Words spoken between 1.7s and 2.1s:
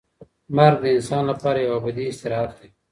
ابدي